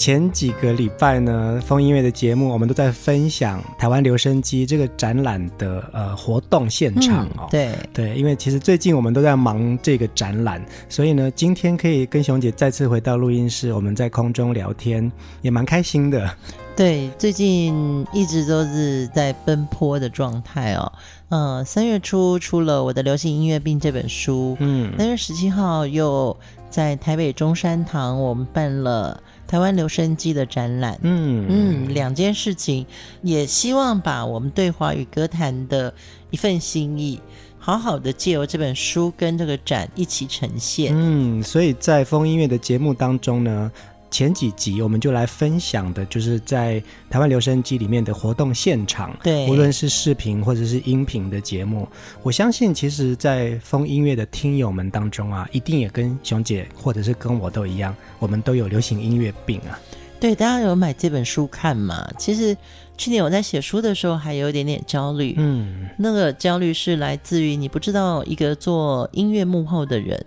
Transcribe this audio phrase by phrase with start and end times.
[0.00, 7.40] 前几个礼拜呢，风音乐的节目，我们都在分享台湾留声机这个展览的呃活动现场哦。
[7.42, 16.34] 嗯、对对，因为其实最近我们都在忙这个展览，所以呢，今天可以跟熊姐再次回到录音室，我们在空中聊天，也蛮开心的。
[16.74, 20.90] 对，最近一直都是在奔波的状态哦。
[21.28, 26.34] 嗯，三月初出了我的流行音乐病这本书，嗯，三月十七号又
[26.70, 32.86] 在台北中山堂，我们办了台湾留声机的展览，嗯嗯，两件事情，
[33.20, 35.92] 也希望把我们对华语歌坛的
[36.30, 37.20] 一份心意，
[37.58, 43.72] 好好的借由这本书跟这个展一起呈现，嗯，所以在风音乐的节目当中呢。
[44.10, 51.88] 前几集我们就来分享的，就是在台湾留声机里面的活动现场，对，无论是视频或者是音频的节目，
[52.22, 59.78] 我相信其实，在风音乐的听友们当中啊，一定也跟熊姐或者是跟我都一样，我们都有流行音乐病啊。
[60.18, 62.10] 对，大家有买这本书看吗？
[62.18, 62.56] 其实
[62.98, 70.22] 去年我在写书的时候还有一点点焦虑，嗯，那个焦虑是来自于你不知道一个做音乐幕后的人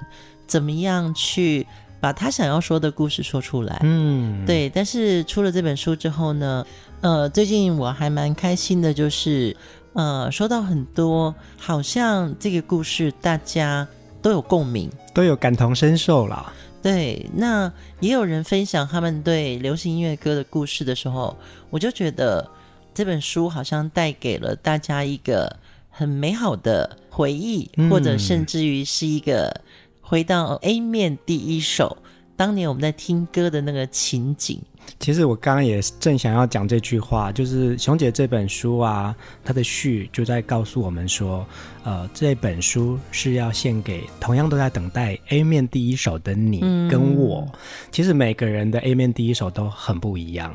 [0.47, 1.67] 怎么样去。
[2.03, 4.69] 把他想要说的故事说出来，嗯，对。
[4.69, 6.65] 但是出了这本书之后呢，
[6.99, 9.55] 呃，最近我还蛮开心的，就是
[9.93, 13.87] 呃，收到很多，好像这个故事大家
[14.21, 16.51] 都有共鸣，都有感同身受啦。
[16.81, 17.71] 对，那
[18.01, 21.33] 也有人分享他们对流行音乐歌的故事的时候，
[21.69, 22.45] 我就觉得
[22.93, 25.49] 这本书好像带给了大家一个
[25.89, 29.61] 很美好的回忆，嗯，或者甚至于是一个。
[30.05, 31.97] 回到 A 面第一首，
[32.35, 34.61] 当年我们在听歌的那个情景。
[34.99, 41.45] 其实我刚刚也正想要讲这句话，就是熊姐这本书啊，它的序就在告诉我们说，
[41.85, 46.59] 呃，这本书是要献给同样都在等待 A 面第一首的你
[46.89, 47.47] 跟我。
[47.53, 47.59] 嗯。
[47.93, 50.53] 其实每个人的 A 面第一首都很不一样。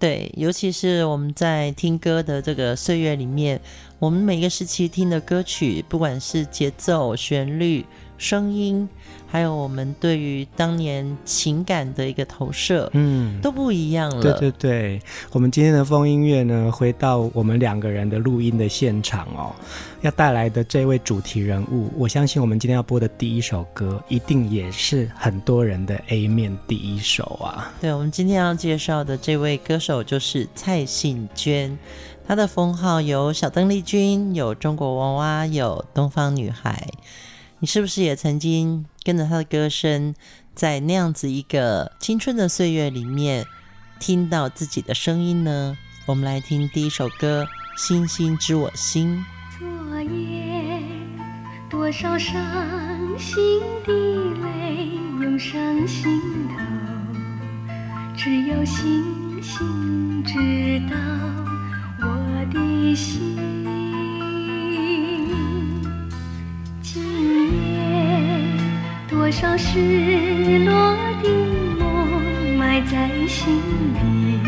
[0.00, 3.60] 对，尤其是我们在听歌的这个岁月里面，
[4.00, 7.86] 我们每个时期听的歌曲，不管是节奏、旋律。
[8.20, 8.86] 声音，
[9.26, 14.20] 还有我们对于当年情感的一个投射，嗯，都不一样了。
[14.20, 19.56] 对对对，我们今天的风音乐呢，回到我们两个人的录音的现场哦，
[20.02, 27.72] 要带来的这位主题人物，我相信我们今天要播的第一首歌，一定也是很多人的 A 面第一首啊。
[27.80, 31.78] 对，我们今天要介绍的这位歌手就是蔡幸娟，
[32.28, 36.86] 她的封号有小邓丽君，有中国娃娃，有东方女孩。
[37.62, 40.14] 你是不是也曾经跟着他的歌声，
[40.54, 43.44] 在那样子一个青春的岁月里面，
[43.98, 45.76] 听到自己的声音呢？
[46.06, 47.46] 我们来听第一首歌
[47.78, 49.22] 《星星知我心》。
[49.58, 50.82] 昨夜
[51.68, 52.34] 多少伤
[53.18, 54.86] 心的泪
[55.20, 56.56] 涌上心头，
[58.16, 60.96] 只有星星知道
[62.00, 63.49] 我的心。
[69.30, 71.28] 多少失落的
[71.78, 71.86] 梦
[72.58, 73.54] 埋在心
[73.94, 74.40] 里，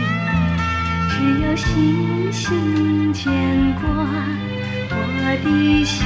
[1.08, 3.32] 只有星星牵
[3.76, 3.84] 挂
[4.90, 4.96] 我
[5.44, 6.04] 的心。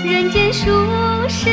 [0.05, 0.63] 人间数
[1.27, 1.49] 十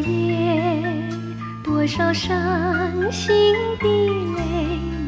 [0.00, 1.08] 夜，
[1.62, 2.32] 多少伤
[3.10, 3.86] 心的
[4.36, 4.40] 泪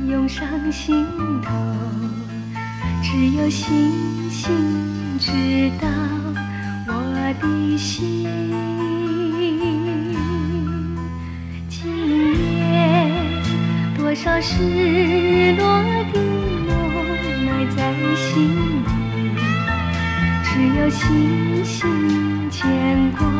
[0.08, 1.06] 涌上心
[1.42, 1.50] 头，
[3.02, 4.52] 只有星星
[5.18, 5.30] 知
[5.80, 5.88] 道
[6.88, 6.92] 我
[7.40, 8.28] 的心。
[11.68, 11.80] 今
[12.36, 13.10] 夜
[13.96, 16.20] 多少失落的
[16.68, 16.70] 梦
[17.46, 17.78] 埋在
[18.16, 18.30] 心
[18.82, 18.86] 里，
[20.44, 22.60] 只有星星牵
[23.12, 23.31] 挂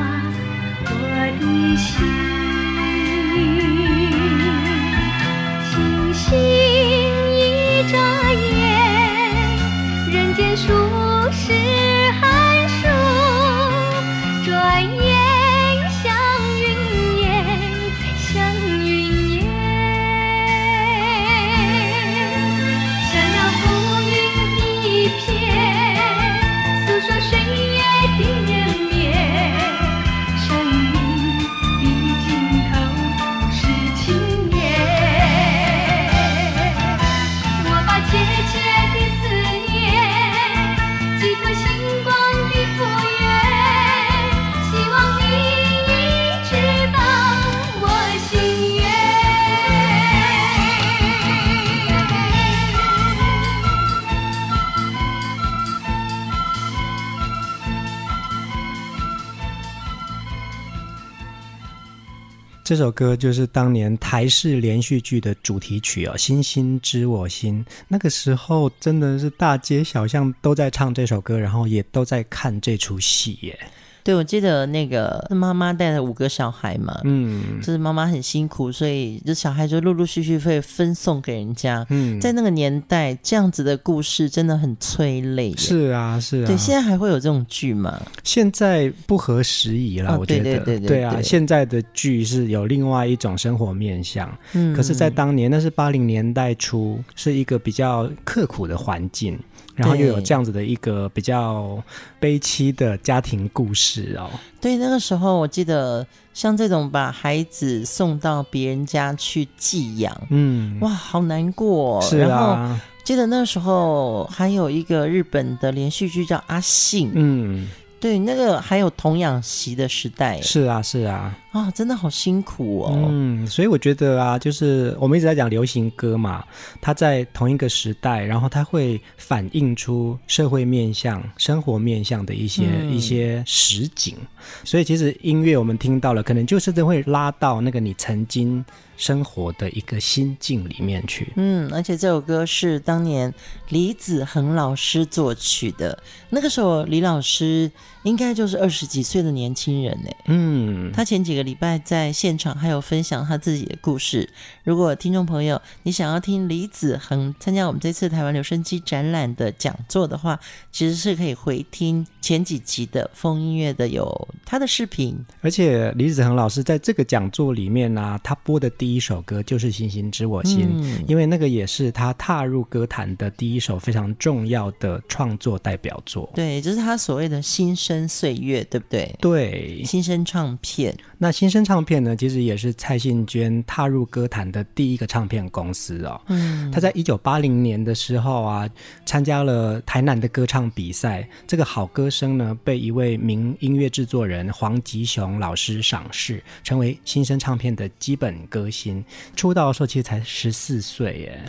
[62.73, 67.63] 这首歌就是当年台式连续剧的主题曲哦，《星星知我心》。
[67.87, 73.59] 那个时候真的是大街小巷都在唱这首歌，然后也都在看这出戏耶。
[74.05, 81.87] 对，我记得那个妈妈带了五个小孩嘛，嗯，就是妈妈很辛苦，所以这小孩就陆陆续续会分送给人家。
[81.91, 85.55] 嗯，在那个年代，这样子的故事真的很催泪。
[85.57, 86.47] 是啊，是啊。
[86.47, 88.01] 对，现在还会有这种剧吗？
[88.25, 90.43] 现在不合时宜了，我觉得。
[90.43, 90.89] 对对对对。
[90.89, 94.37] 对啊，现在的剧是有另外一种生活面向。
[94.53, 94.75] 嗯。
[94.75, 99.39] 可是，在当年，那是八零年代初，是一个比较刻苦的环境。
[99.75, 101.83] 然后又有这样子的一个比较
[102.21, 104.31] 悲凄的家庭故事哦。
[104.61, 112.01] 对，那个时候我记得像这种把孩子送到别人家去寄养，嗯，哇，好难过。
[112.03, 112.29] 是啊。
[112.29, 117.69] 然后记得那个时候还有一个日本的连续剧叫《阿信》，嗯。
[118.03, 123.07] 对，那个还有童养媳的时代，是啊，是啊，啊，真的好辛苦哦。
[123.09, 126.45] 嗯，所以我觉得啊，就是我们一直在讲流行歌嘛，
[126.81, 134.17] 它在同一个时代，然后它会反映出社会面向、生活面向的一些、嗯、一些实景。
[134.65, 138.65] 所以其实音乐我们听到了，可能就是真会拉到那个你曾经
[138.97, 141.33] 生活的一个心境里面去。
[141.37, 143.33] 嗯，而且这首歌是当年
[143.69, 147.71] 李子恒老师作曲的，那个时候李老师。
[148.05, 150.11] 应该就是二十几岁的年轻人呢。
[150.27, 154.29] 嗯，他前几个礼拜在现场还有分享他自己的故事。
[154.65, 160.39] 如果听众朋友你想要听李子恒参加我们这次台湾留声机展览的讲座的话，
[160.73, 165.17] 其实是可以回听前几集的风音乐的有他的视频。
[165.41, 176.29] 而且李子恒老师在这个讲座里面呢、啊，他播的第一首歌就是《星星知我心》，嗯，因为那个也是他踏入歌坛的第一首非常重要的创作代表作。
[176.35, 177.92] 对，就是他所谓的新生。
[178.09, 179.17] 岁月对不对？
[179.21, 180.97] 对，新生唱片。
[181.19, 186.21] 那新生唱片呢，其实也是蔡幸娟踏入歌坛的第一个唱片公司哦。
[186.29, 188.69] 嗯，她在一九八零年的时候啊，
[189.07, 191.29] 参加了台南的歌唱比赛。
[191.47, 199.05] 这个好歌声呢，被一位名音乐制作人黄吉雄老师赏识，成为新生唱片的基本歌星。
[199.37, 201.41] 出道的时候其实才十四岁耶。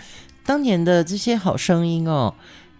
[0.46, 2.34] 当年的这些好声音哦。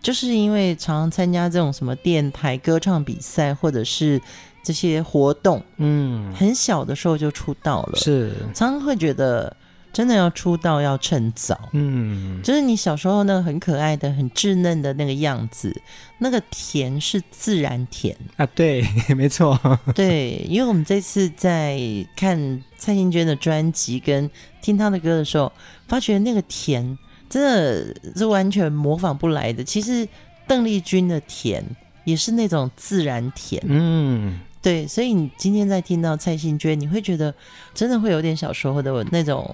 [0.04, 4.22] 就是因为常常参加这种什么电台歌唱比赛，或者是
[4.62, 8.34] 这些活动，嗯，很小的时候就出道了，是。
[8.54, 9.56] 常常会觉得
[9.94, 15.74] 真的要出道要趁早，嗯，就是你小时候那个很可爱的、很稚嫩的那个样子，
[16.18, 18.14] 那个甜是自然甜。
[18.36, 18.84] 啊，对，
[19.16, 19.58] 没错，
[19.96, 21.80] 对，因为我们这次在
[22.16, 24.30] 看蔡幸娟的专辑跟
[24.62, 25.50] 听她的歌的时候，
[25.88, 26.98] 发觉那个甜。
[27.34, 29.64] 真的是完全模仿不来的。
[29.64, 30.08] 其实
[30.46, 31.66] 邓丽君的甜
[32.04, 34.88] 也是那种自然甜，嗯，对。
[34.88, 37.32] 所以你今天在听到蔡幸娟，你会觉得
[37.76, 39.46] 真的会有点小时候的那种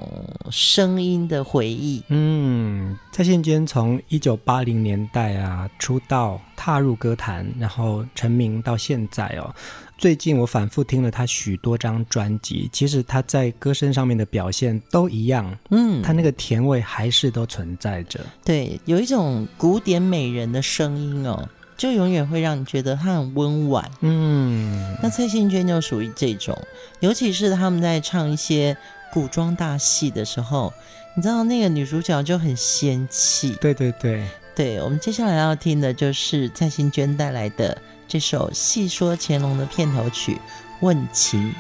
[0.50, 2.02] 声音的回忆。
[2.08, 9.54] 嗯，蔡幸娟从一九八零年代啊出道，踏入歌坛，然后成名到现在哦。
[9.98, 18.22] 最近我反复听了他许多张专辑，其实他在歌声上面的表现都一样，嗯，他那个甜味还是都存在着。
[18.46, 21.50] 对，有一种古典美人的声音哦，
[21.80, 23.90] 就永远会让你觉得他很温婉。
[24.02, 26.56] 嗯，那蔡幸娟就属于这种，
[27.00, 28.76] 尤其是他们在唱一些
[29.14, 30.74] 古装大戏的时候，
[31.16, 33.56] 你知道那个女主角就很仙气。
[33.62, 40.34] 对对对，对，我们接下来要听的就是蔡幸娟带来的这首《戏说乾隆》的片头曲
[40.82, 41.56] 《问情》。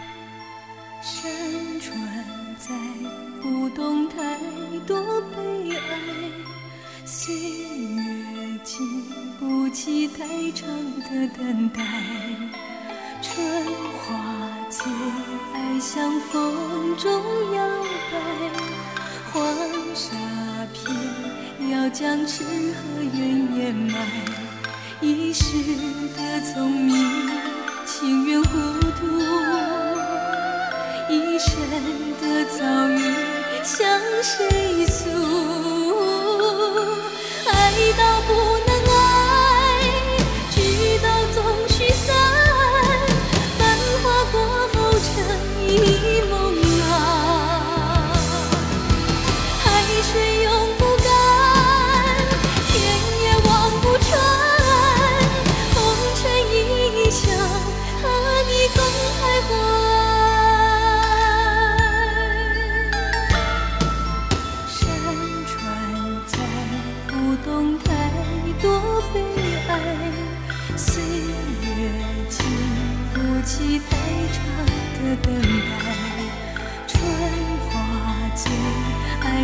[10.18, 10.68] 太长
[11.04, 11.82] 的等待。
[13.22, 13.66] 春
[14.00, 14.08] 花
[14.70, 14.92] 最
[15.54, 17.12] 爱向风中
[17.54, 17.58] 摇
[18.12, 18.14] 摆，
[19.32, 19.36] 黄
[19.94, 20.08] 沙
[20.74, 20.96] 片
[21.72, 23.20] 要将痴和怨
[23.58, 23.98] 掩埋。
[25.02, 25.44] 一时
[26.18, 26.96] 的聪明，
[27.86, 28.50] 情愿糊
[29.00, 29.06] 涂；
[31.10, 31.52] 一生
[32.22, 33.00] 的遭遇，
[33.64, 35.10] 向谁诉？
[37.48, 37.54] 爱
[37.98, 38.30] 到不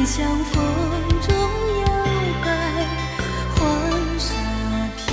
[0.05, 0.63] 像风
[1.27, 1.35] 中
[1.81, 1.87] 摇
[2.43, 2.47] 摆，
[3.55, 3.59] 黄
[4.19, 4.29] 沙
[4.95, 5.03] 片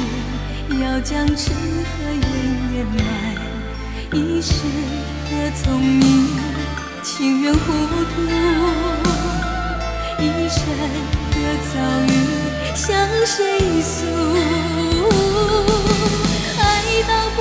[0.82, 2.22] 要将痴和怨
[2.74, 3.00] 掩埋。
[4.12, 4.52] 一世
[5.30, 6.28] 的聪明，
[7.02, 8.20] 情愿糊涂；
[10.18, 10.60] 一生
[11.30, 11.36] 的
[11.72, 11.74] 遭
[12.06, 12.14] 遇，
[12.74, 12.84] 向
[13.24, 14.04] 谁诉？
[16.58, 16.62] 爱
[17.08, 17.40] 到不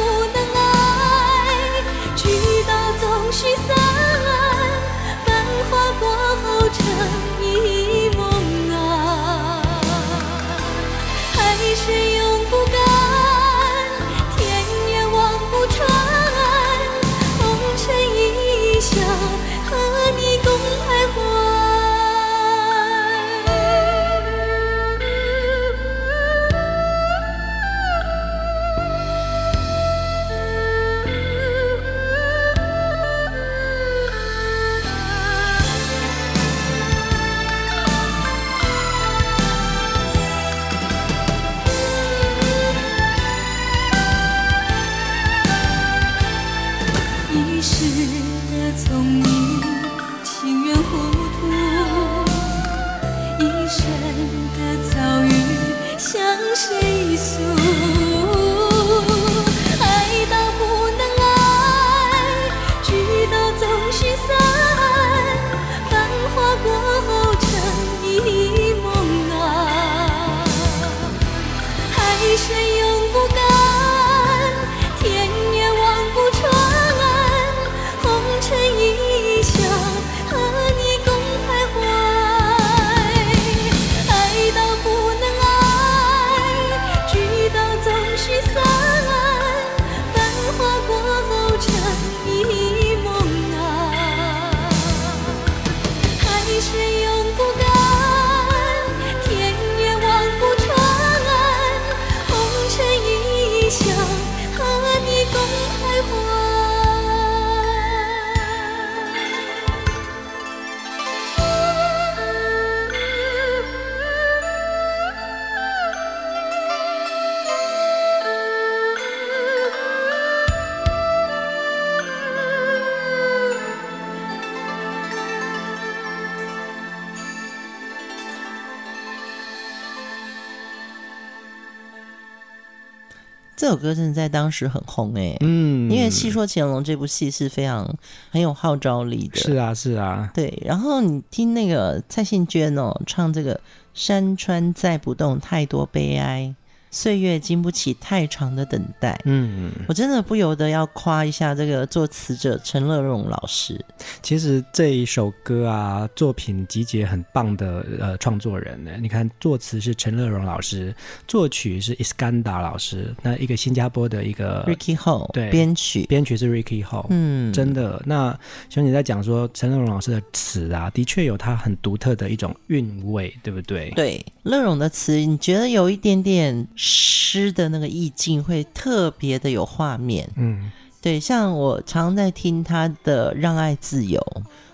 [133.71, 137.89] 首歌真的在当时很红哎，嗯，因为《戏说乾隆》这部戏是非常
[138.29, 140.61] 很有号召力的，是啊，是啊，对。
[140.65, 143.61] 然后你听那个蔡幸娟哦，唱这个
[143.93, 146.53] “山川载不动太多悲哀”。
[146.91, 149.19] 岁月经不起太长的等待。
[149.23, 153.83] 嗯，我真的不由得要夸一下这个作词者陈乐融老师。
[154.21, 158.91] 其实这一首歌啊，作品集结很棒的呃创作人呢。
[159.01, 160.93] 你看，作词是陈乐融老师，
[161.27, 167.05] 作曲是伊斯干达老师，那一个新加坡的一个 Ricky Ho，对，编曲编曲是 Ricky Ho。
[167.09, 168.03] 嗯，真的。
[168.05, 168.37] 那
[168.69, 173.89] 兄姐在讲说陈乐融老师的词啊，的确有他很独特的一种韵味，对不对？
[173.91, 176.67] 对，乐融的词，你觉得有一点点。
[176.83, 184.19] 诗的那个意境会特别的有画面，嗯，对，像我常常在听他的《让爱自由》，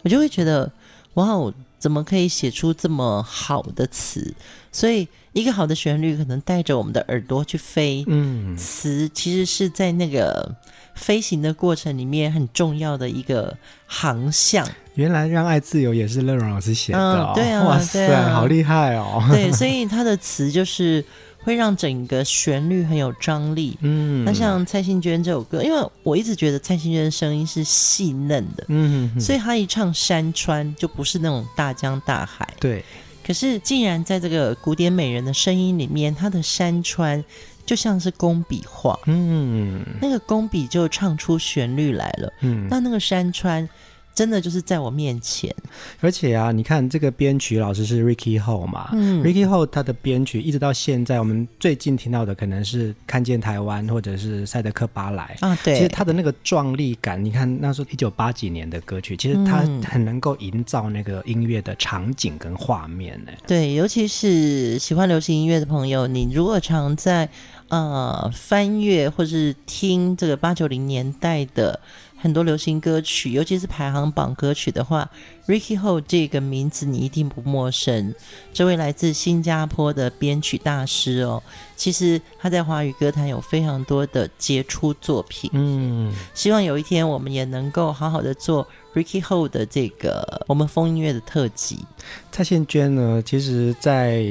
[0.04, 0.72] 我就会觉得，
[1.16, 4.34] 哇哦，怎么可以写出这么好的词？
[4.72, 8.06] 所以，一个好的旋律可能带着我们的耳朵去飞。
[8.08, 10.56] 嗯，词其实是在那个
[10.96, 14.66] 飞行的过程里面很重要的一个航向。
[14.96, 19.22] 原来《让爱自由》也是乐融老师写的，对啊，哇塞，好厉害哦！
[19.30, 21.04] 对，所以他的词就是
[21.40, 23.78] 会让整个旋律很有张力。
[23.82, 32.48] 嗯，那像蔡幸娟这首歌，因为我一直觉得蔡幸娟的声音是细嫩的，嗯哼哼，所以她一唱山川就不是那种大江大海。
[32.60, 32.84] 对，
[33.26, 37.24] 可是竟然在这个古典美人的声音里面，她的山川
[37.66, 42.34] 就像是工笔画，嗯，那个工笔就唱出旋律来了。
[42.42, 43.68] 嗯，那那个山川。
[44.18, 45.54] 真的就是在我面前，
[46.00, 63.32] 而且啊，你看这个编曲老师是 Ricky Ho 嘛，嗯，Ricky Ho 他的编曲一直到现在，我们最近听到的可能是看见台湾或者是赛德克巴莱啊，对，其实他的那个壮丽感，你看那时候一九八几年的歌曲，其实他很能够营造那个音乐的场景跟画面呢。
[63.46, 67.30] 对，尤其是喜欢流行音乐的朋友，你如果常在
[67.68, 71.80] 呃翻阅或是听这个八九零年代的。
[72.18, 75.10] 很多流行歌曲，尤其是排行榜歌曲的话
[75.48, 78.14] ，Ricky Ho 这个名字你一定不陌生。
[78.52, 81.42] 这位来自新加坡的编曲大师哦，
[81.76, 85.50] 其实他在华语歌坛有非常多的杰出作品。
[85.54, 88.68] 嗯，希望有一天我们也能够好好的做。
[88.98, 91.86] Ricky Ho 的这个我们风音乐的特辑，
[92.32, 94.24] 蔡幸娟呢，其实，在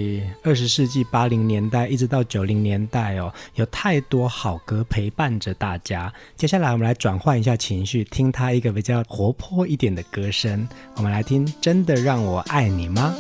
[0.43, 6.13] 二十世纪八零年代一直到九零年代哦，有太多好歌陪伴着大家。
[6.35, 10.67] 接下来我们来转换一下情绪，听她一个比较活泼一点的歌声。
[10.97, 13.15] 我们来听《真的让我爱你吗》。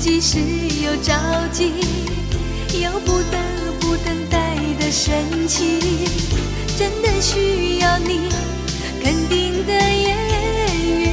[0.00, 0.38] 即使
[0.82, 1.12] 有着
[1.52, 1.74] 急
[2.80, 3.36] 又不得
[3.80, 5.78] 不等待的神情
[6.74, 8.30] 真的需要你
[9.02, 10.16] 肯定的言
[10.80, 11.10] 语。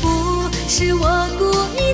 [0.00, 1.92] 不是我故意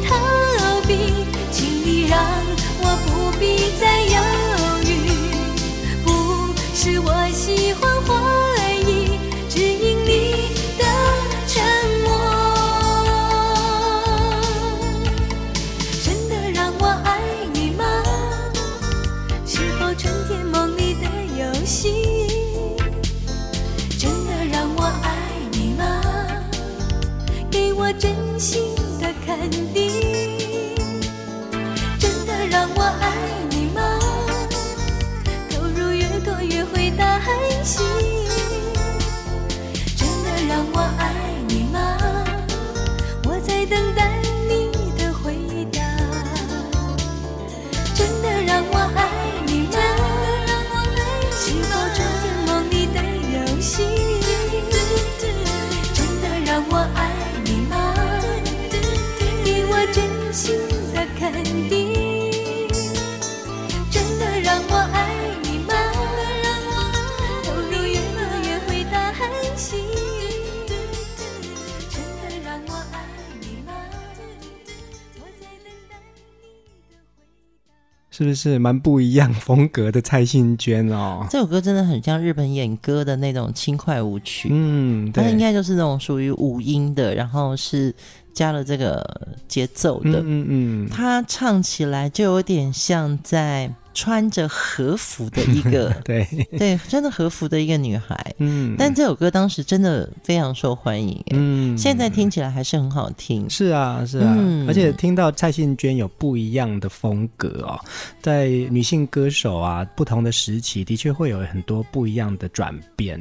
[78.21, 81.27] 是不是蛮不一样 风格的蔡幸娟哦？
[81.31, 87.95] 这首歌真的很像日本演歌的那种轻快舞曲，嗯，它应该就是那种属于五音的，然后是
[88.35, 89.03] 加了这个
[89.49, 93.73] 节奏的，嗯嗯，它唱起来就有点像在。
[93.93, 96.27] 穿着和服的一个， 对。
[96.59, 107.79] 对，真的和服的一个女孩，嗯，但这首歌当时真的非常受欢迎，嗯，现在听起来还是很好听，是啊，是啊，嗯，而且听到蔡幸娟有不一样的风格哦，
[108.23, 113.21] 在女性歌手啊，不同的时期的确会有很多不一样的转变。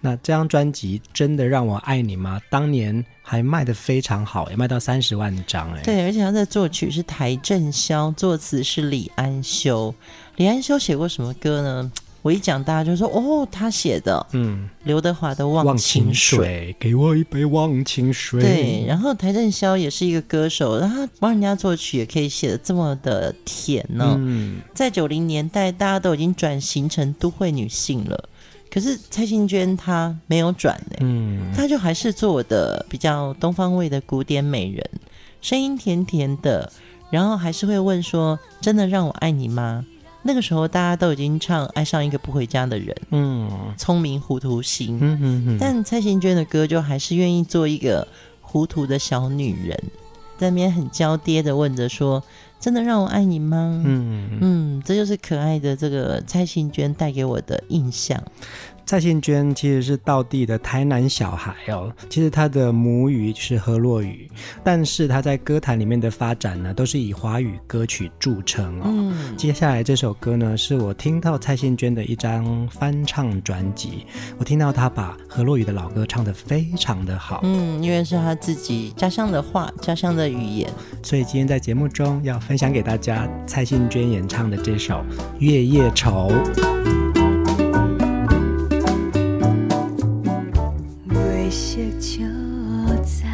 [0.00, 2.40] 那这张专辑真的让我爱你吗？
[2.50, 3.04] 当年。
[3.30, 5.82] 还卖的非常好，也卖到三十万张哎。
[5.82, 9.94] 对，而且他的作曲是邰正宵，作词是李安修。
[10.36, 11.92] 李安修写过什么歌呢？
[12.22, 14.26] 我一讲，大家就说哦，他写的。
[14.32, 18.40] 嗯，刘德华的《忘情水》，忘情水，给我一杯忘情水。
[18.40, 24.16] 对，然后邰正宵也是一个歌手，然帮人家作曲也可以写的这么的甜呢、哦。
[24.18, 28.28] 嗯，在九零年代，大家都已经转型成都会女性了。
[28.70, 34.88] 可是蔡幸娟她没有转呢，嗯，她就还是做我的比较东方味的古典美人，
[35.40, 36.70] 声音甜甜的，
[37.10, 39.84] 然后还是会问说：“真的让我爱你吗？”
[40.22, 48.06] 那个时候大家都已经唱《爱上一个不回家的人》，嗯，聪明糊涂心，嗯嗯嗯，但蔡幸娟的歌就还是愿意做一个
[48.40, 49.82] 糊涂的小女人，
[50.36, 52.22] 在那边很娇嗲的问着说。
[52.60, 53.82] 真的让我爱你吗？
[53.86, 58.22] 嗯嗯，这就是可爱的这个蔡幸娟带给我的印象。
[58.88, 64.30] 蔡幸娟其实是道地的台南小孩哦，其实她的母语是河洛语，
[64.64, 68.84] 但是她在歌坛里面的发展呢，都是以华语歌曲著称哦。
[68.86, 74.06] 嗯，接下来这首歌呢，是我听到蔡幸娟的一张翻唱专辑，
[74.38, 77.40] 我听到她把河洛语的老歌唱得非常的好。
[77.42, 80.70] 嗯，因为是她自己家乡的话，家乡的语言，
[81.02, 84.94] 所以今天在节目中要分享给大家蔡幸娟演唱的这首
[85.40, 86.30] 《月夜愁》。
[91.48, 92.22] 日色照
[93.02, 93.24] 在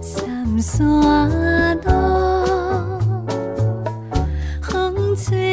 [0.00, 1.90] 三山路，
[4.62, 5.47] 风吹。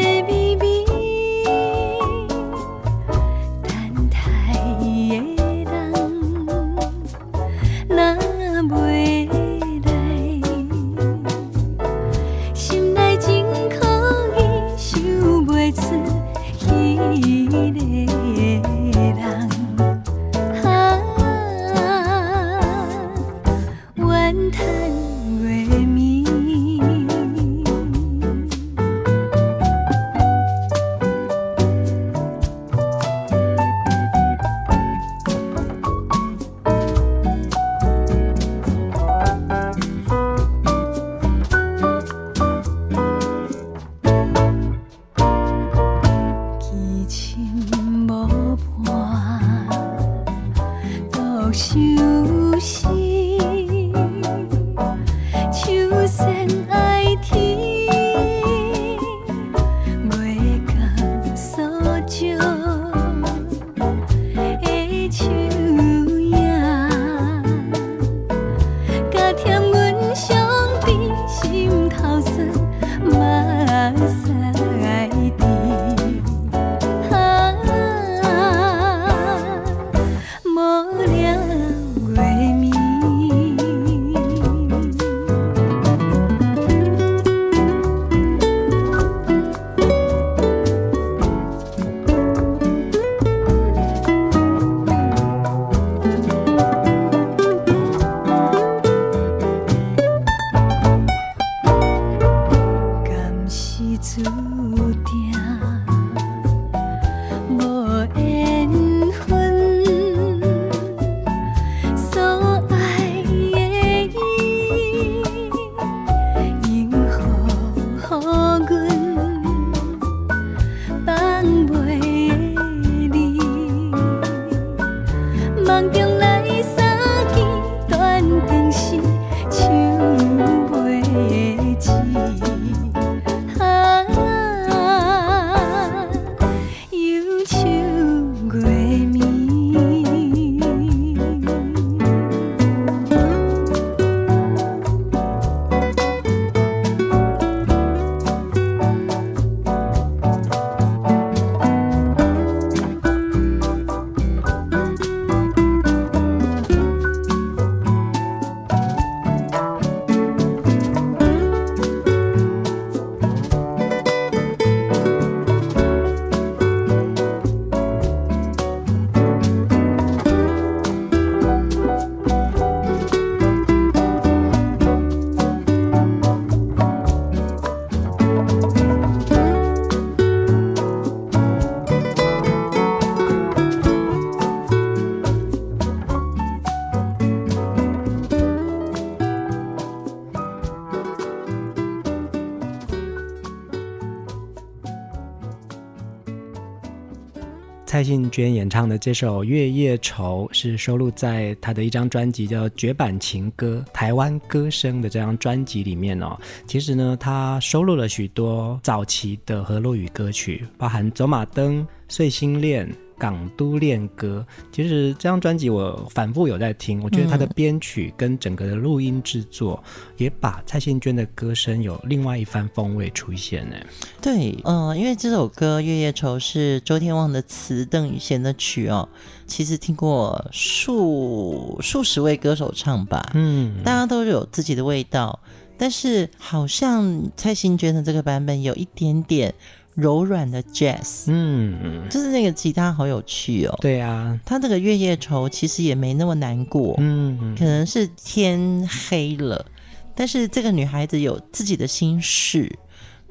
[198.06, 206.38] 蔡幸娟演唱的这首《月夜愁》是收录在她的一张专辑叫《绝版情歌·台湾歌声》的这张专辑里面哦。
[206.68, 212.88] 其实呢，她收录了许多早期的和洛语歌曲，包含《走马灯》《碎心恋》。
[213.18, 219.82] 港都恋歌，其实这张专辑我反复有在听，我觉得他的编曲跟整个的录音制作，
[220.18, 223.76] 也把蔡幸娟的歌声有另外一番风味出现呢。
[224.22, 229.08] 对，嗯、呃，因为这首歌《月夜愁》是周天旺的词，邓雨贤的曲哦。
[229.48, 235.40] 其实听过数数十位歌手唱吧，嗯，大家都有自己的味道，
[235.78, 239.54] 但是好像蔡幸娟的这个版本有一点点。
[239.96, 243.78] 柔软的 jazz，嗯，就是那个吉他好有趣哦。
[243.80, 249.66] 对啊，他这个月夜愁其实也没那么难过，嗯，可能是天黑了，
[250.14, 252.78] 但是这个女孩子有自己的心事，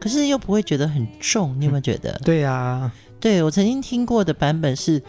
[0.00, 1.55] 可是又不会觉得很重。
[1.61, 2.12] 你有没有觉得？
[2.12, 5.03] 嗯、对啊，对，我曾经听过的版本是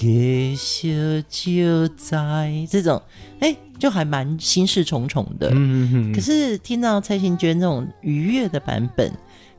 [0.00, 0.88] 月色
[1.26, 3.00] 就在这种，
[3.40, 5.50] 哎，就还蛮心事重重的。
[5.54, 9.10] 嗯，可是听到蔡幸娟这种愉悦的版本。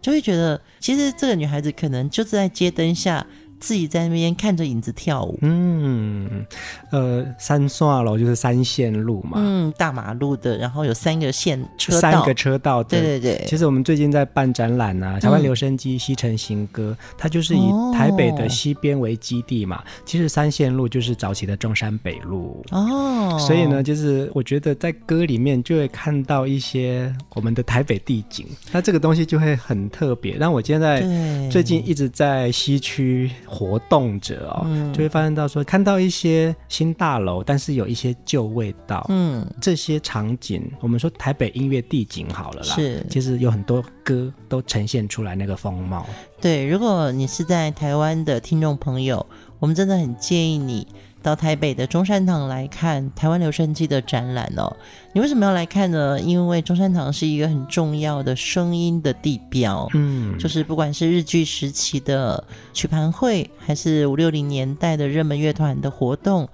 [0.01, 3.25] 就会觉得，其实这个女孩子可能就是在街灯下。
[3.59, 5.37] 自己在那边看着影子跳舞。
[5.41, 6.45] 嗯，
[6.91, 9.33] 呃，三线楼就是三线路嘛。
[9.35, 12.83] 嗯，大马路的，然后有三个线车道，三个车道。
[12.83, 13.45] 对对对。
[13.47, 19.77] 其实我们最近在办展览啊，台湾留声机西城行歌，嗯，它就是以台北的西边为基地嘛。
[19.77, 19.83] 哦。
[20.05, 22.63] 其实三线路就是早期的中山北路。
[22.71, 23.37] 哦。
[23.39, 30.35] 所以呢，就是我觉得在歌里面就会看到一些我们的台北地景，那这个东西就会很特别。
[30.39, 31.01] 那我现在
[31.49, 33.29] 最近一直在西区。
[33.49, 39.03] 活动者哦，嗯，就会发现到说，看到一些新大楼，但是有一些旧味道。
[39.09, 46.05] 嗯，这些场景，我们说台北音乐地景好了啦，是，其实有很多歌都呈现出来那个风貌。
[46.39, 49.25] 对，如果你是在台湾的听众朋友，
[49.57, 50.87] 我们真的很建议你。
[51.21, 54.75] 到台北的中山堂来看台湾留声机的展览哦，
[55.13, 56.19] 你为什么要来看呢？
[56.19, 66.47] 因为中山堂是一个很重要的声音的地标，嗯，就是不管是日据时期的曲盘会，还是五六零年代的热门乐团的活动，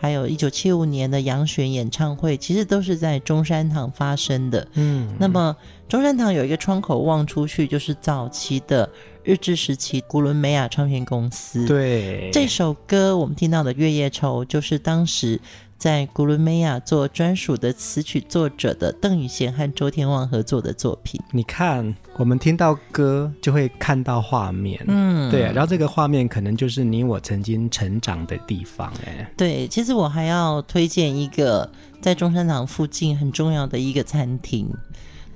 [0.00, 5.56] 还有一九七五年的杨弦演唱会，其实都是在中山堂发生的，嗯，那么
[5.88, 8.88] 中山堂有一个窗口望出去，就是早期的。
[9.24, 11.66] 日治时期，古伦美亚唱片公司。
[11.66, 15.38] 对，这首歌，我们听到的《月夜愁》，就是当时
[15.78, 21.20] 在古伦美亚做专属的词曲作者的邓宇贤和周天旺合作的作品。
[21.30, 29.68] 你看，我们听到歌就会看到画面，嗯，对，然后这个画面可能就是你我曾经成长的地方，哎，对。
[29.68, 34.68] 其实我还要推荐一个在中山堂附近很重要的一个餐厅。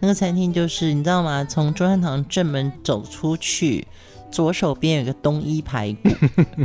[0.00, 1.44] 那个餐厅就是你知道吗？
[1.44, 3.86] 从中山堂正门走出去，
[4.32, 6.08] 左手边有个东一排骨。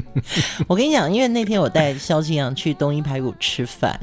[0.68, 4.00] 我跟你讲，因为那天我带萧敬阳去东一排骨吃饭。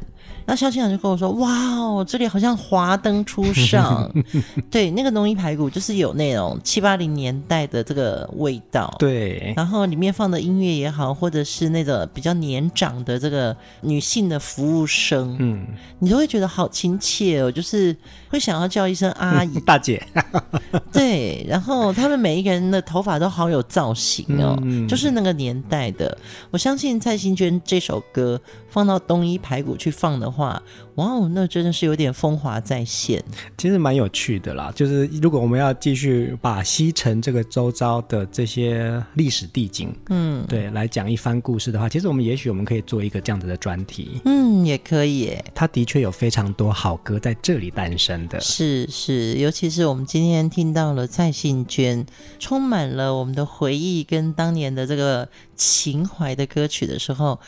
[0.46, 4.10] 那萧敬腾就跟我说：“哇哦，这里好像华灯初上。
[4.70, 8.94] ”对，那个浓一排骨就是有那种七八零年代的这个味道。
[8.98, 15.66] 对，然后里面放的音乐也好，或者是那个比较年长的这个女性的服务生，嗯，
[15.98, 17.96] 你都会觉得好亲切哦，就是
[18.28, 20.02] 会想要叫一声阿姨、大姐。
[20.92, 26.16] 对，然后他们每一个人的头发都好有造型哦，嗯、就是那个年代的。
[26.50, 28.40] 我相信蔡幸娟这首歌
[28.74, 30.60] 放到东一排骨去放的话。
[30.96, 33.22] 哇哦，那真的是有点风华再现，
[33.56, 34.72] 其实蛮有趣的啦。
[34.74, 45.44] 就是如果我们要继续把西城这个周遭的这些历史地景，嗯，对，来讲一番故事的话，其实我们也许我们可以做一个这样子的专题，嗯，也可以耶。
[45.52, 52.06] 它的确有非常多好歌在这里诞生的，是是，尤其是我们今天听到了蔡幸娟，
[52.38, 57.40] 充满了我们的回忆跟当年的这个情怀的歌曲的时候。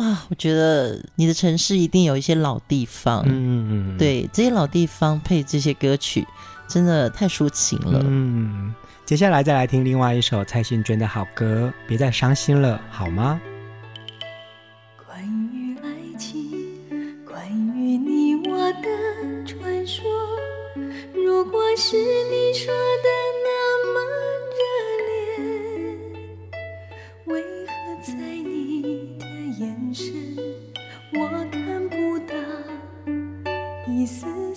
[0.00, 6.26] 啊，我觉得你的城市一定有一些老地方，嗯，对，这些老地方配这些歌曲，
[6.66, 8.00] 真的太抒情了。
[8.02, 13.38] 嗯，接下来再来听另外一首蔡幸娟的好歌，别再伤心了，好吗？
[15.06, 16.50] 关于爱情，
[17.26, 18.88] 关于你我的
[19.44, 20.02] 传说，
[21.12, 23.08] 如果是你说的
[23.44, 23.50] 那
[34.00, 34.49] 一丝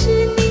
[0.00, 0.47] 是你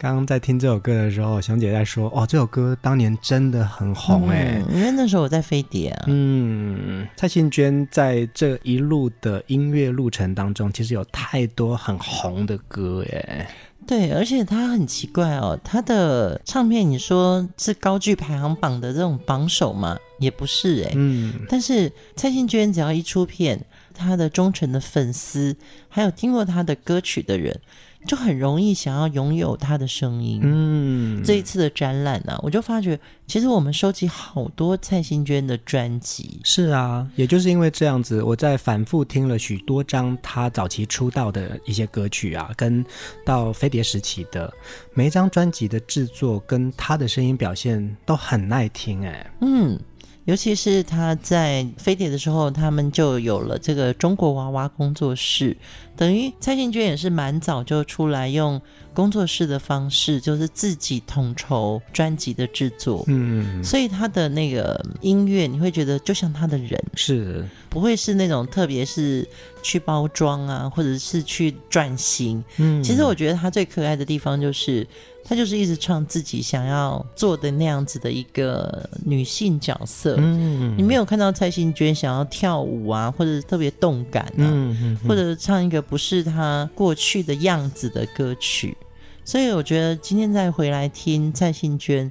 [0.00, 13.50] 刚刚在听这首歌的时候，熊姐在说：“哦，这首歌当年真的很红哎、嗯，因为那时候我在飞碟啊。”嗯，蔡幸娟在这一路的音乐路程当中，其实有太多很红的歌哎。
[13.88, 19.98] 对，而且她很奇怪哦，她的唱片你说是高居排行榜的这种榜首吗？
[20.20, 20.92] 也不是哎。
[20.94, 23.60] 嗯，但是蔡幸娟只要一出片，
[23.92, 25.56] 她的忠诚的粉丝，
[25.88, 27.60] 还有听过她的歌曲的人。
[28.08, 30.40] 就很容易想要拥有他的声音。
[30.42, 36.40] 嗯，这一次的展览呢、啊，我就发觉，其实我们收集好多蔡幸娟的专辑。
[36.42, 42.84] 是啊，也就是因为这样子，我在反复听了许多张他早期出道的一些歌曲啊，跟
[43.26, 44.52] 到飞碟时期的
[44.94, 49.30] 每一张专辑的制作，跟他的声音表现都很耐听哎、欸。
[49.42, 49.78] 嗯。
[50.24, 55.56] 尤其是他在飞碟的时候，他们就有了这个中国娃娃工作室，
[55.98, 58.58] 等于蔡幸娟也是蛮早就出来用
[58.94, 63.04] 工作室的方式，就是自己统筹专辑的制作。
[63.08, 69.26] 嗯，所以他的那个音乐，你会觉得就像他的人，是不会是那种特别是
[69.60, 72.42] 去包装啊，或者是去转型。
[72.58, 74.86] 嗯，其实我觉得他最可爱的地方就是。
[75.24, 80.14] 她就是一直唱自己想要做的那样子的一个女性角色。
[80.16, 88.76] 嗯，你没有看到蔡幸娟想要跳舞啊，或者特别动感啊，嗯嗯嗯、或者唱一个不是他过去的样子的歌曲。
[89.24, 92.10] 所以我觉得今天再回来听蔡幸娟，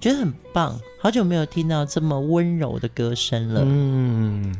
[0.00, 0.78] 觉得很棒。
[1.00, 3.62] 好久没有听到这么温柔的歌声了。
[3.64, 4.54] 嗯。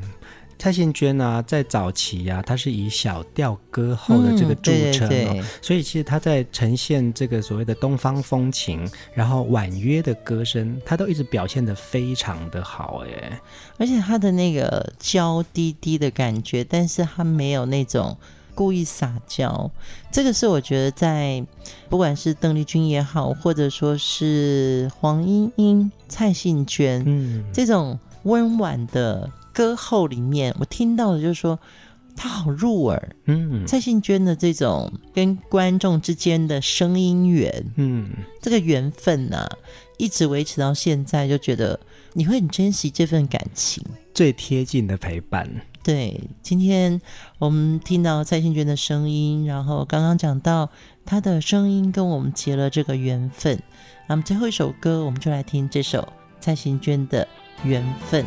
[0.57, 13.39] 蔡幸娟啊，在早期啊，她是以小调歌后的这个著称哦，嗯、对对对，所以其实她在呈现这个所谓的东方风情，然后婉约的歌声，她都一直表现的非常的好哎，
[13.79, 18.17] 而且她的那个娇滴滴的感觉，但是她没有那种
[18.55, 19.71] 故意撒娇，
[20.11, 21.45] 这个是我觉得在
[21.89, 29.31] 不管是邓丽君也好，或者说是黄莺莺、蔡幸娟，嗯，这种温婉的。
[29.57, 31.57] 歌后里面，我听到的就是说，
[32.17, 33.17] 她好入耳。
[33.27, 38.11] 嗯，蔡幸娟的这种跟观众之间的声音缘，嗯，
[38.43, 39.57] 这个缘分呐、啊，
[39.97, 41.79] 一直维持到现在，就觉得
[42.15, 43.81] 你会很珍惜这份感情，
[44.13, 45.49] 最贴近的陪伴。
[45.85, 47.03] 对，今天
[47.39, 50.71] 我们听到蔡幸娟的声音，然后刚刚讲到
[51.05, 53.61] 她的声音跟我们结了这个缘分，
[54.09, 56.09] 那么最后一首歌，我们就来听这首
[56.41, 57.29] 蔡幸娟的
[57.69, 58.25] 《缘分》。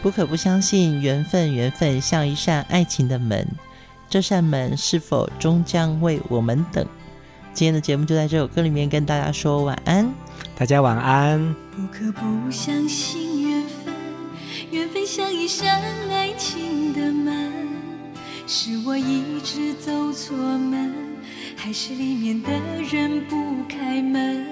[0.00, 3.46] 不可不相信缘分，缘分像一扇爱情的门，
[4.08, 6.86] 这扇门是否终将为我们等？
[7.52, 10.08] 今天的节目就在这首歌里面跟大家说晚安，
[10.56, 11.52] 大家晚安。
[11.72, 13.29] 不可不相信
[15.12, 17.50] 像一扇爱情的门，
[18.46, 20.94] 是我一直走错门，
[21.56, 22.48] 还是里面的
[22.88, 24.46] 人不开门？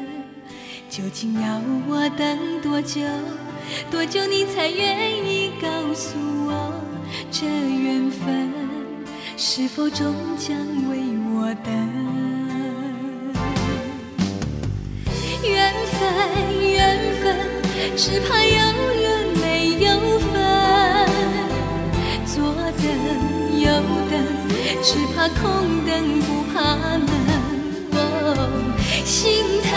[0.90, 3.02] 究竟要我等多久？
[3.88, 6.72] 多久你才愿意告诉我，
[7.30, 8.50] 这缘分
[9.36, 10.56] 是否终将
[10.90, 10.98] 为
[11.36, 11.72] 我等？
[15.44, 17.36] 缘分，缘分，
[17.96, 18.97] 只怕有
[24.82, 27.06] 只怕空等不怕冷。
[27.92, 27.96] 哦，
[29.04, 29.70] 心疼，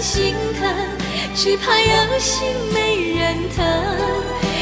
[0.00, 0.60] 心疼。
[1.34, 3.64] 只怕有心没人疼，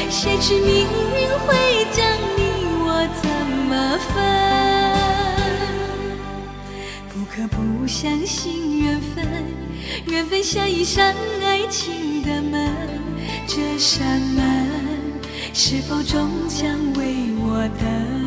[0.08, 2.06] 谁知命运会将
[2.36, 2.40] 你
[2.84, 2.86] 我
[3.20, 3.28] 怎
[3.66, 4.16] 么分？
[7.08, 7.56] 不可不
[7.88, 9.26] 相信缘分，
[10.06, 11.12] 缘分像一扇
[11.42, 12.70] 爱情的门，
[13.48, 14.68] 这扇门
[15.52, 18.19] 是否终将为我等？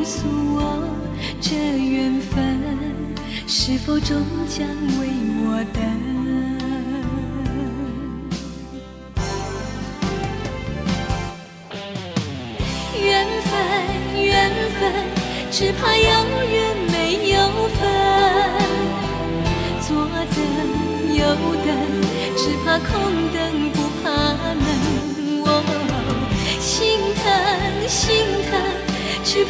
[0.00, 0.88] 告诉我，
[1.42, 2.58] 这缘分
[3.46, 4.16] 是否终
[4.48, 4.66] 将
[4.98, 5.08] 为
[5.44, 6.09] 我等？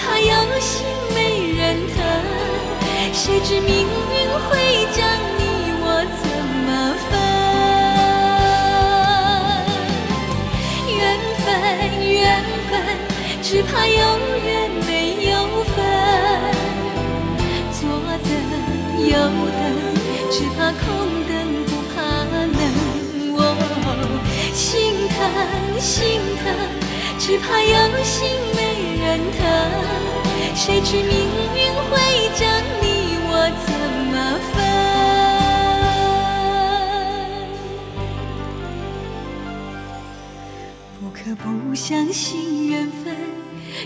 [0.02, 1.96] 怕有心没人疼，
[3.12, 4.50] 谁知命运会
[4.96, 4.98] 将
[5.36, 5.40] 你
[5.82, 5.84] 我
[6.22, 6.24] 怎
[6.64, 6.68] 么
[7.06, 7.12] 分？
[10.96, 10.98] 缘
[11.44, 11.46] 分
[12.08, 12.18] 缘
[12.70, 12.72] 分，
[13.42, 13.92] 只怕有
[14.42, 14.48] 缘
[14.86, 14.88] 没
[15.30, 15.34] 有
[15.74, 15.76] 分。
[17.72, 17.78] 左
[18.24, 18.30] 等
[19.06, 19.12] 右
[19.60, 19.62] 等，
[20.30, 20.82] 只怕空
[21.28, 21.30] 等
[21.66, 22.00] 不怕
[22.32, 22.34] 冷。
[23.36, 23.38] 哦，
[24.54, 24.64] 心
[25.08, 25.18] 疼
[25.78, 26.00] 心
[26.42, 26.44] 疼，
[27.18, 28.18] 只怕有心
[29.10, 29.42] 没人疼。
[30.54, 31.10] 谁知命
[31.56, 31.98] 运会
[32.36, 32.46] 将
[32.80, 32.84] 你
[33.26, 33.32] 我
[33.66, 33.72] 怎
[34.12, 34.14] 么
[34.52, 34.56] 分？
[41.00, 43.16] 不可不相信缘分，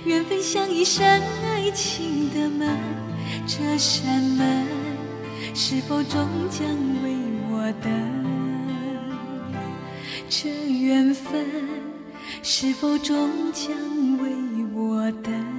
[0.05, 2.77] 缘分像一扇爱情的门，
[3.47, 4.67] 这扇门。
[5.55, 6.69] 是否终将
[7.03, 7.17] 为
[7.51, 7.91] 我等？
[10.29, 11.47] 这缘分
[12.43, 13.71] 是否终将
[15.05, 15.54] 我的？